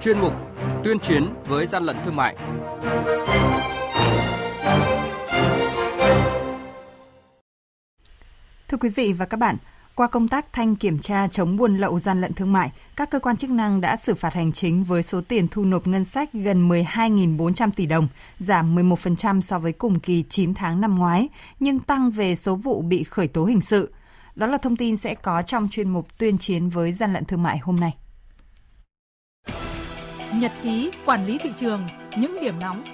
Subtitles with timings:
[0.00, 0.34] chuyên mục
[0.84, 2.36] Tuyên chiến với gian lận thương mại.
[8.68, 9.56] Thưa quý vị và các bạn,
[9.94, 13.18] qua công tác thanh kiểm tra chống buôn lậu gian lận thương mại, các cơ
[13.18, 16.32] quan chức năng đã xử phạt hành chính với số tiền thu nộp ngân sách
[16.32, 18.08] gần 12.400 tỷ đồng,
[18.38, 21.28] giảm 11% so với cùng kỳ 9 tháng năm ngoái,
[21.60, 23.92] nhưng tăng về số vụ bị khởi tố hình sự.
[24.34, 27.42] Đó là thông tin sẽ có trong chuyên mục tuyên chiến với gian lận thương
[27.42, 27.96] mại hôm nay.
[30.40, 31.80] Nhật ký quản lý thị trường,
[32.16, 32.84] những điểm nóng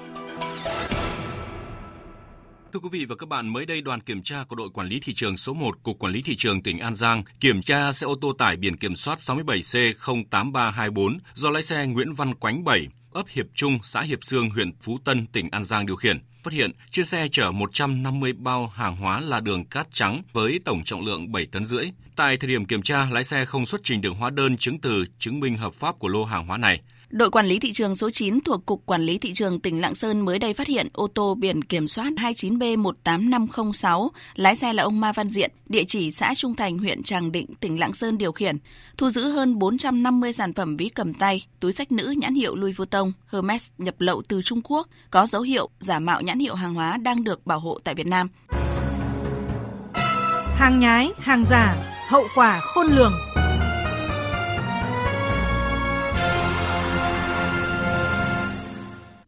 [2.73, 5.01] Thưa quý vị và các bạn, mới đây đoàn kiểm tra của đội quản lý
[5.03, 8.05] thị trường số 1 Cục Quản lý Thị trường tỉnh An Giang kiểm tra xe
[8.05, 13.27] ô tô tải biển kiểm soát 67C08324 do lái xe Nguyễn Văn Quánh 7, ấp
[13.29, 16.19] Hiệp Trung, xã Hiệp Sương, huyện Phú Tân, tỉnh An Giang điều khiển.
[16.43, 20.85] Phát hiện trên xe chở 150 bao hàng hóa là đường cát trắng với tổng
[20.85, 21.87] trọng lượng 7 tấn rưỡi.
[22.17, 25.05] Tại thời điểm kiểm tra, lái xe không xuất trình được hóa đơn chứng từ
[25.19, 26.81] chứng minh hợp pháp của lô hàng hóa này.
[27.11, 29.95] Đội quản lý thị trường số 9 thuộc Cục Quản lý Thị trường tỉnh Lạng
[29.95, 35.01] Sơn mới đây phát hiện ô tô biển kiểm soát 29B18506, lái xe là ông
[35.01, 38.33] Ma Văn Diện, địa chỉ xã Trung Thành, huyện Tràng Định, tỉnh Lạng Sơn điều
[38.33, 38.57] khiển,
[38.97, 42.77] thu giữ hơn 450 sản phẩm ví cầm tay, túi sách nữ nhãn hiệu Louis
[42.77, 46.75] Vuitton, Hermes nhập lậu từ Trung Quốc, có dấu hiệu giả mạo nhãn hiệu hàng
[46.75, 48.29] hóa đang được bảo hộ tại Việt Nam.
[50.57, 51.77] Hàng nhái, hàng giả,
[52.09, 53.13] hậu quả khôn lường.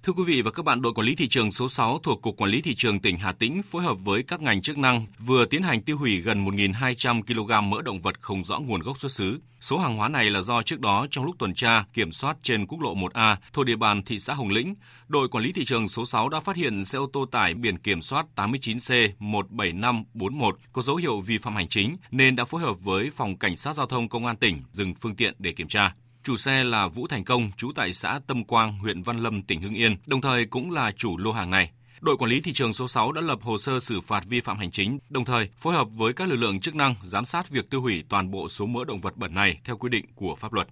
[0.09, 2.37] Thưa quý vị và các bạn, đội quản lý thị trường số 6 thuộc Cục
[2.37, 5.47] Quản lý Thị trường tỉnh Hà Tĩnh phối hợp với các ngành chức năng vừa
[5.47, 9.13] tiến hành tiêu hủy gần 1.200 kg mỡ động vật không rõ nguồn gốc xuất
[9.13, 9.41] xứ.
[9.61, 12.67] Số hàng hóa này là do trước đó trong lúc tuần tra kiểm soát trên
[12.67, 14.75] quốc lộ 1A thuộc địa bàn thị xã Hồng Lĩnh,
[15.09, 17.79] đội quản lý thị trường số 6 đã phát hiện xe ô tô tải biển
[17.79, 23.11] kiểm soát 89C17541 có dấu hiệu vi phạm hành chính nên đã phối hợp với
[23.17, 25.95] phòng cảnh sát giao thông công an tỉnh dừng phương tiện để kiểm tra.
[26.29, 29.61] Chủ xe là Vũ Thành Công, trú tại xã Tâm Quang, huyện Văn Lâm, tỉnh
[29.61, 31.71] Hưng Yên, đồng thời cũng là chủ lô hàng này.
[32.01, 34.59] Đội quản lý thị trường số 6 đã lập hồ sơ xử phạt vi phạm
[34.59, 37.71] hành chính, đồng thời phối hợp với các lực lượng chức năng giám sát việc
[37.71, 40.53] tiêu hủy toàn bộ số mỡ động vật bẩn này theo quy định của pháp
[40.53, 40.69] luật.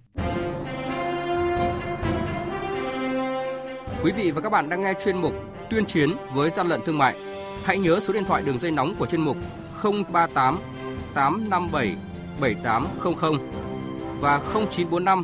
[4.03, 5.33] Quý vị và các bạn đang nghe chuyên mục
[5.69, 7.15] Tuyên chiến với gian lận thương mại.
[7.63, 9.37] Hãy nhớ số điện thoại đường dây nóng của chuyên mục
[9.83, 10.59] 038
[11.13, 11.95] 857
[12.41, 13.39] 7800
[14.21, 15.23] và 0945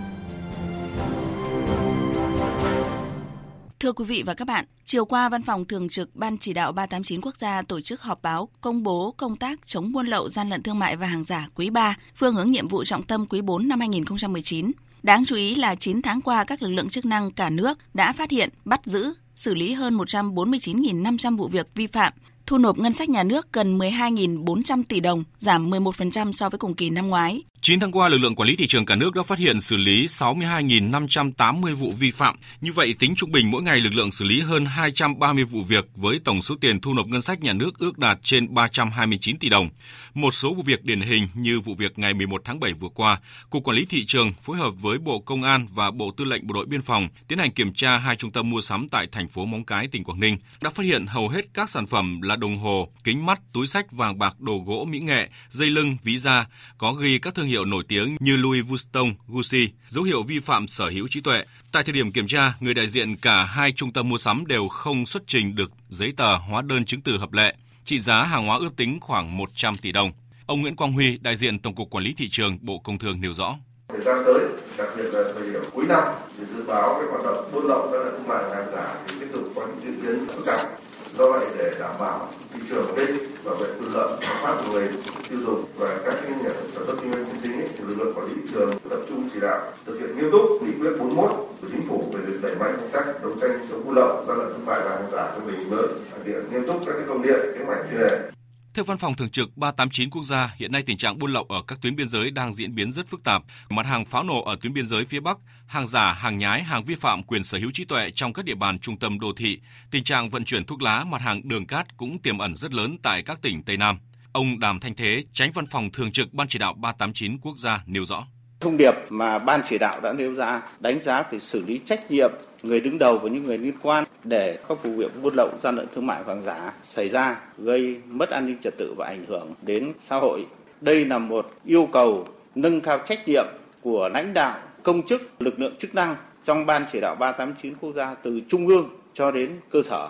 [3.81, 6.71] Thưa quý vị và các bạn, chiều qua Văn phòng Thường trực Ban Chỉ đạo
[6.71, 10.49] 389 Quốc gia tổ chức họp báo công bố công tác chống buôn lậu, gian
[10.49, 13.41] lận thương mại và hàng giả quý 3, phương hướng nhiệm vụ trọng tâm quý
[13.41, 14.71] 4 năm 2019.
[15.03, 18.13] Đáng chú ý là 9 tháng qua các lực lượng chức năng cả nước đã
[18.13, 22.13] phát hiện, bắt giữ, xử lý hơn 149.500 vụ việc vi phạm,
[22.51, 26.73] thu nộp ngân sách nhà nước gần 12.400 tỷ đồng, giảm 11% so với cùng
[26.73, 27.43] kỳ năm ngoái.
[27.61, 29.75] 9 tháng qua, lực lượng quản lý thị trường cả nước đã phát hiện xử
[29.75, 32.35] lý 62.580 vụ vi phạm.
[32.61, 35.85] Như vậy, tính trung bình mỗi ngày lực lượng xử lý hơn 230 vụ việc
[35.95, 39.49] với tổng số tiền thu nộp ngân sách nhà nước ước đạt trên 329 tỷ
[39.49, 39.69] đồng.
[40.13, 43.19] Một số vụ việc điển hình như vụ việc ngày 11 tháng 7 vừa qua,
[43.49, 46.47] Cục Quản lý Thị trường phối hợp với Bộ Công an và Bộ Tư lệnh
[46.47, 49.27] Bộ đội Biên phòng tiến hành kiểm tra hai trung tâm mua sắm tại thành
[49.27, 52.35] phố Móng Cái, tỉnh Quảng Ninh, đã phát hiện hầu hết các sản phẩm là
[52.41, 56.17] đồng hồ, kính mắt, túi sách vàng bạc, đồ gỗ mỹ nghệ, dây lưng, ví
[56.17, 56.47] da,
[56.77, 60.67] có ghi các thương hiệu nổi tiếng như Louis Vuitton, Gucci, dấu hiệu vi phạm
[60.67, 61.43] sở hữu trí tuệ.
[61.71, 64.67] Tại thời điểm kiểm tra, người đại diện cả hai trung tâm mua sắm đều
[64.67, 67.55] không xuất trình được giấy tờ hóa đơn chứng từ hợp lệ.
[67.85, 70.11] Trị giá hàng hóa ước tính khoảng 100 tỷ đồng.
[70.45, 73.21] Ông Nguyễn Quang Huy, đại diện Tổng cục Quản lý thị trường Bộ Công Thương
[73.21, 73.55] nêu rõ.
[73.87, 74.39] Thời gian tới,
[74.77, 76.03] đặc biệt là thời điểm cuối năm,
[76.37, 79.15] thì dự báo cái hoạt động buôn lậu gian lận thương mại hàng giả thì
[79.19, 80.80] tiếp tục có những diễn biến phức tạp.
[81.17, 83.15] Do vậy để đảm bảo thị trường ổn định,
[83.45, 84.89] bảo vệ quyền lợi hợp pháp của người
[85.29, 88.27] tiêu dùng và các nhà sản xuất kinh doanh chân chính thì lực lượng quản
[88.27, 91.31] lý thị trường tập trung chỉ đạo thực hiện nghiêm túc nghị quyết 41
[91.61, 94.37] của chính phủ về việc đẩy mạnh công tác đấu tranh chống buôn lậu gian
[94.37, 96.93] lận thương mại và hàng giả trong tình hình mới, thực hiện nghiêm túc các
[96.93, 98.40] cái công điện kế hoạch chuyên đề
[98.73, 101.61] theo Văn phòng Thường trực 389 Quốc gia, hiện nay tình trạng buôn lậu ở
[101.67, 103.43] các tuyến biên giới đang diễn biến rất phức tạp.
[103.69, 105.37] Mặt hàng pháo nổ ở tuyến biên giới phía Bắc,
[105.67, 108.55] hàng giả, hàng nhái, hàng vi phạm quyền sở hữu trí tuệ trong các địa
[108.55, 109.59] bàn trung tâm đô thị,
[109.91, 112.97] tình trạng vận chuyển thuốc lá, mặt hàng đường cát cũng tiềm ẩn rất lớn
[113.03, 113.97] tại các tỉnh Tây Nam.
[114.31, 117.83] Ông Đàm Thanh Thế, tránh văn phòng thường trực Ban chỉ đạo 389 Quốc gia
[117.85, 118.25] nêu rõ.
[118.61, 122.11] Thông điệp mà ban chỉ đạo đã nêu ra đánh giá về xử lý trách
[122.11, 122.31] nhiệm
[122.63, 125.75] người đứng đầu và những người liên quan để các vụ việc buôn lậu gian
[125.75, 129.25] lận thương mại vàng giả xảy ra gây mất an ninh trật tự và ảnh
[129.27, 130.45] hưởng đến xã hội.
[130.81, 133.45] Đây là một yêu cầu nâng cao trách nhiệm
[133.81, 136.15] của lãnh đạo, công chức, lực lượng chức năng
[136.45, 140.09] trong ban chỉ đạo 389 quốc gia từ trung ương cho đến cơ sở.